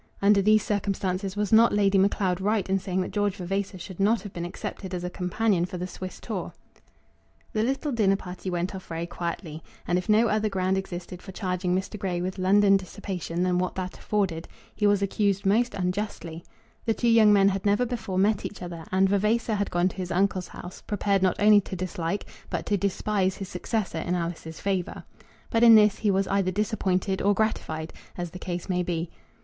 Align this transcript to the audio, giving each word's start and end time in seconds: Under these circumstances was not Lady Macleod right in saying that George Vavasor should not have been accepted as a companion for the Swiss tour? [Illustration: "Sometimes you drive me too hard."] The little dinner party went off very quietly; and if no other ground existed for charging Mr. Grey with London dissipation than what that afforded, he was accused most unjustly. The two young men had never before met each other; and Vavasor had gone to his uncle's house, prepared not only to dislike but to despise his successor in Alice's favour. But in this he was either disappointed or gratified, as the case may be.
Under 0.19 0.41
these 0.41 0.63
circumstances 0.65 1.35
was 1.35 1.51
not 1.53 1.71
Lady 1.73 1.99
Macleod 1.99 2.41
right 2.41 2.67
in 2.67 2.79
saying 2.79 3.01
that 3.01 3.11
George 3.11 3.35
Vavasor 3.35 3.77
should 3.77 3.99
not 3.99 4.21
have 4.23 4.33
been 4.33 4.45
accepted 4.45 4.95
as 4.95 5.03
a 5.03 5.11
companion 5.11 5.63
for 5.63 5.77
the 5.77 5.85
Swiss 5.85 6.19
tour? 6.19 6.53
[Illustration: 7.53 7.53
"Sometimes 7.53 7.53
you 7.53 7.53
drive 7.53 7.53
me 7.53 7.53
too 7.53 7.53
hard."] 7.53 7.53
The 7.53 7.69
little 7.69 7.91
dinner 7.91 8.15
party 8.15 8.49
went 8.49 8.75
off 8.81 8.87
very 8.87 9.05
quietly; 9.05 9.63
and 9.87 9.99
if 9.99 10.09
no 10.09 10.27
other 10.27 10.49
ground 10.49 10.79
existed 10.79 11.21
for 11.21 11.31
charging 11.31 11.75
Mr. 11.75 11.99
Grey 11.99 12.19
with 12.19 12.39
London 12.39 12.77
dissipation 12.77 13.43
than 13.43 13.59
what 13.59 13.75
that 13.75 13.95
afforded, 13.95 14.47
he 14.75 14.87
was 14.87 15.03
accused 15.03 15.45
most 15.45 15.75
unjustly. 15.75 16.43
The 16.85 16.95
two 16.95 17.07
young 17.07 17.31
men 17.31 17.49
had 17.49 17.63
never 17.63 17.85
before 17.85 18.17
met 18.17 18.43
each 18.43 18.63
other; 18.63 18.85
and 18.91 19.07
Vavasor 19.07 19.53
had 19.53 19.69
gone 19.69 19.89
to 19.89 19.97
his 19.97 20.09
uncle's 20.11 20.47
house, 20.47 20.81
prepared 20.81 21.21
not 21.21 21.39
only 21.39 21.61
to 21.61 21.75
dislike 21.75 22.25
but 22.49 22.65
to 22.65 22.75
despise 22.75 23.35
his 23.35 23.49
successor 23.49 23.99
in 23.99 24.15
Alice's 24.15 24.59
favour. 24.59 25.03
But 25.51 25.61
in 25.61 25.75
this 25.75 25.97
he 25.99 26.09
was 26.09 26.27
either 26.27 26.49
disappointed 26.49 27.21
or 27.21 27.35
gratified, 27.35 27.93
as 28.17 28.31
the 28.31 28.39
case 28.39 28.67
may 28.67 28.81
be. 28.81 29.11